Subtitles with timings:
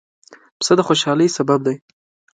[0.57, 1.75] پسه د خوشحالۍ سبب دی.